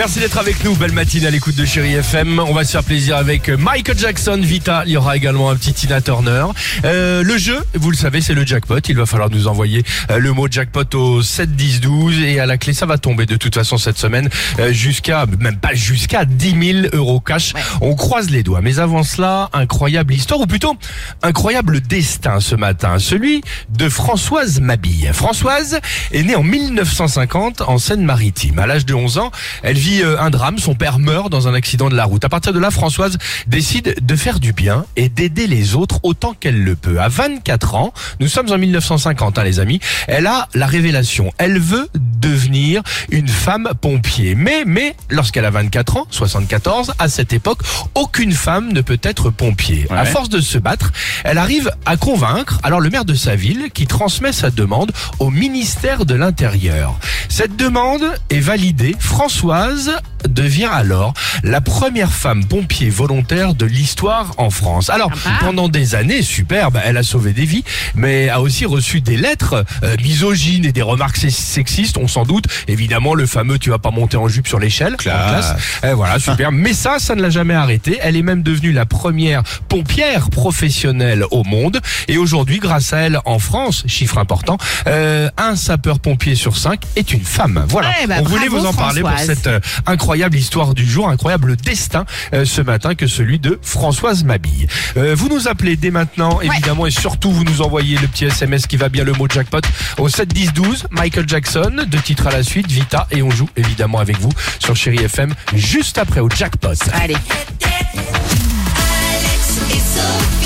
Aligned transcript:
Merci 0.00 0.18
d'être 0.18 0.38
avec 0.38 0.64
nous, 0.64 0.74
belle 0.76 0.92
matinée 0.92 1.26
à 1.26 1.30
l'écoute 1.30 1.56
de 1.56 1.66
Chéri 1.66 1.92
FM. 1.92 2.38
On 2.38 2.54
va 2.54 2.64
se 2.64 2.70
faire 2.70 2.82
plaisir 2.82 3.18
avec 3.18 3.50
Michael 3.50 3.98
Jackson, 3.98 4.40
Vita. 4.40 4.82
Il 4.86 4.92
y 4.92 4.96
aura 4.96 5.14
également 5.14 5.50
un 5.50 5.56
petit 5.56 5.74
Tina 5.74 6.00
Turner. 6.00 6.46
Euh, 6.86 7.22
le 7.22 7.36
jeu, 7.36 7.58
vous 7.74 7.90
le 7.90 7.96
savez, 7.98 8.22
c'est 8.22 8.32
le 8.32 8.46
jackpot. 8.46 8.78
Il 8.88 8.96
va 8.96 9.04
falloir 9.04 9.28
nous 9.28 9.46
envoyer 9.46 9.84
euh, 10.10 10.16
le 10.16 10.32
mot 10.32 10.48
jackpot 10.50 10.86
au 10.94 11.20
7 11.20 11.54
10 11.54 11.80
12 11.82 12.18
et 12.22 12.40
à 12.40 12.46
la 12.46 12.56
clé, 12.56 12.72
ça 12.72 12.86
va 12.86 12.96
tomber 12.96 13.26
de 13.26 13.36
toute 13.36 13.54
façon 13.54 13.76
cette 13.76 13.98
semaine 13.98 14.30
euh, 14.58 14.72
jusqu'à, 14.72 15.26
même 15.38 15.58
pas 15.58 15.74
jusqu'à 15.74 16.24
10 16.24 16.82
000 16.82 16.86
euros 16.94 17.20
cash. 17.20 17.52
On 17.82 17.94
croise 17.94 18.30
les 18.30 18.42
doigts. 18.42 18.62
Mais 18.62 18.78
avant 18.78 19.02
cela, 19.02 19.50
incroyable 19.52 20.14
histoire 20.14 20.40
ou 20.40 20.46
plutôt 20.46 20.78
incroyable 21.22 21.82
destin 21.82 22.40
ce 22.40 22.54
matin, 22.54 22.98
celui 22.98 23.42
de 23.68 23.90
Françoise 23.90 24.60
Mabille. 24.60 25.10
Françoise 25.12 25.78
est 26.12 26.22
née 26.22 26.36
en 26.36 26.42
1950 26.42 27.60
en 27.60 27.76
Seine-Maritime. 27.76 28.58
À 28.58 28.66
l'âge 28.66 28.86
de 28.86 28.94
11 28.94 29.18
ans, 29.18 29.30
elle 29.62 29.76
vit 29.76 29.89
euh, 29.98 30.20
un 30.20 30.30
drame. 30.30 30.58
Son 30.58 30.74
père 30.74 30.98
meurt 30.98 31.30
dans 31.30 31.48
un 31.48 31.54
accident 31.54 31.88
de 31.88 31.96
la 31.96 32.04
route. 32.04 32.24
À 32.24 32.28
partir 32.28 32.52
de 32.52 32.58
là, 32.58 32.70
Françoise 32.70 33.18
décide 33.46 33.96
de 34.00 34.16
faire 34.16 34.40
du 34.40 34.52
bien 34.52 34.84
et 34.96 35.08
d'aider 35.08 35.46
les 35.46 35.74
autres 35.74 36.00
autant 36.02 36.34
qu'elle 36.34 36.62
le 36.62 36.76
peut. 36.76 37.00
À 37.00 37.08
24 37.08 37.74
ans, 37.74 37.92
nous 38.20 38.28
sommes 38.28 38.50
en 38.50 38.58
1950, 38.58 39.38
hein, 39.38 39.44
les 39.44 39.60
amis. 39.60 39.80
Elle 40.06 40.26
a 40.26 40.48
la 40.54 40.66
révélation. 40.66 41.32
Elle 41.38 41.58
veut 41.58 41.88
devenir 42.20 42.82
une 43.10 43.28
femme 43.28 43.70
pompier. 43.80 44.34
Mais, 44.34 44.64
mais, 44.66 44.94
lorsqu'elle 45.08 45.44
a 45.44 45.50
24 45.50 45.96
ans, 45.96 46.06
74, 46.10 46.94
à 46.98 47.08
cette 47.08 47.32
époque, 47.32 47.60
aucune 47.94 48.32
femme 48.32 48.72
ne 48.72 48.80
peut 48.80 49.00
être 49.02 49.30
pompier. 49.30 49.86
À 49.90 50.04
force 50.04 50.28
de 50.28 50.40
se 50.40 50.58
battre, 50.58 50.92
elle 51.24 51.38
arrive 51.38 51.70
à 51.86 51.96
convaincre 51.96 52.58
alors 52.62 52.80
le 52.80 52.90
maire 52.90 53.04
de 53.04 53.14
sa 53.14 53.34
ville 53.34 53.70
qui 53.72 53.86
transmet 53.86 54.32
sa 54.32 54.50
demande 54.50 54.92
au 55.18 55.30
ministère 55.30 56.04
de 56.04 56.14
l'Intérieur. 56.14 56.98
Cette 57.28 57.56
demande 57.56 58.04
est 58.30 58.40
validée. 58.40 58.94
Françoise 58.98 59.92
devient 60.28 60.68
alors 60.72 61.14
la 61.42 61.60
première 61.60 62.12
femme 62.12 62.44
pompier 62.44 62.90
volontaire 62.90 63.54
de 63.54 63.66
l'histoire 63.66 64.32
en 64.36 64.50
France. 64.50 64.90
Alors, 64.90 65.10
pendant 65.40 65.68
des 65.68 65.94
années, 65.94 66.22
superbe, 66.22 66.78
elle 66.84 66.96
a 66.96 67.02
sauvé 67.02 67.32
des 67.32 67.44
vies, 67.44 67.64
mais 67.94 68.28
a 68.28 68.40
aussi 68.40 68.66
reçu 68.66 69.00
des 69.00 69.16
lettres 69.16 69.64
euh, 69.82 69.96
misogynes 70.02 70.64
et 70.64 70.72
des 70.72 70.82
remarques 70.82 71.16
se- 71.16 71.30
sexistes, 71.30 71.96
on 71.96 72.08
s'en 72.08 72.24
doute. 72.24 72.44
Évidemment, 72.68 73.14
le 73.14 73.26
fameux 73.26 73.58
tu 73.58 73.70
vas 73.70 73.78
pas 73.78 73.90
monter 73.90 74.16
en 74.16 74.28
jupe 74.28 74.46
sur 74.46 74.58
l'échelle. 74.58 74.94
en 74.94 74.96
classe. 74.96 75.54
Eh, 75.84 75.92
voilà, 75.92 76.18
super. 76.18 76.52
mais 76.52 76.72
ça, 76.74 76.98
ça 76.98 77.14
ne 77.14 77.22
l'a 77.22 77.30
jamais 77.30 77.54
arrêté. 77.54 77.98
Elle 78.02 78.16
est 78.16 78.22
même 78.22 78.42
devenue 78.42 78.72
la 78.72 78.86
première 78.86 79.42
pompière 79.68 80.30
professionnelle 80.30 81.24
au 81.30 81.44
monde. 81.44 81.80
Et 82.08 82.18
aujourd'hui, 82.18 82.58
grâce 82.58 82.92
à 82.92 82.98
elle, 82.98 83.18
en 83.24 83.38
France, 83.38 83.84
chiffre 83.86 84.18
important, 84.18 84.58
euh, 84.86 85.28
un 85.38 85.56
sapeur-pompier 85.56 86.34
sur 86.34 86.56
cinq 86.56 86.82
est 86.96 87.12
une 87.12 87.24
femme. 87.24 87.64
Voilà. 87.68 87.88
Ouais, 87.88 88.06
bah, 88.06 88.16
on 88.20 88.24
voulait 88.24 88.48
vous 88.48 88.66
en 88.66 88.72
parler 88.74 89.00
pour 89.00 89.18
cette 89.18 89.46
euh, 89.46 89.60
incroyable 89.86 90.09
incroyable 90.10 90.38
histoire 90.38 90.74
du 90.74 90.84
jour, 90.84 91.08
incroyable 91.08 91.54
destin 91.54 92.04
euh, 92.34 92.44
ce 92.44 92.60
matin 92.60 92.96
que 92.96 93.06
celui 93.06 93.38
de 93.38 93.60
Françoise 93.62 94.24
Mabille. 94.24 94.66
Euh, 94.96 95.14
vous 95.16 95.28
nous 95.28 95.46
appelez 95.46 95.76
dès 95.76 95.92
maintenant, 95.92 96.40
évidemment, 96.40 96.84
et 96.88 96.90
surtout 96.90 97.30
vous 97.30 97.44
nous 97.44 97.62
envoyez 97.62 97.96
le 97.96 98.08
petit 98.08 98.24
SMS 98.24 98.66
qui 98.66 98.76
va 98.76 98.88
bien 98.88 99.04
le 99.04 99.12
mot 99.12 99.28
jackpot 99.28 99.60
au 99.98 100.08
7 100.08 100.34
10 100.34 100.52
12. 100.52 100.86
Michael 100.90 101.28
Jackson, 101.28 101.86
deux 101.86 102.00
titres 102.00 102.26
à 102.26 102.32
la 102.32 102.42
suite, 102.42 102.68
Vita, 102.68 103.06
et 103.12 103.22
on 103.22 103.30
joue 103.30 103.48
évidemment 103.54 104.00
avec 104.00 104.18
vous 104.18 104.32
sur 104.58 104.74
Chéri 104.74 104.98
FM 104.98 105.32
juste 105.54 105.96
après 105.96 106.18
au 106.18 106.28
jackpot. 106.28 106.74
Allez. 106.92 107.14
Alex 109.70 110.39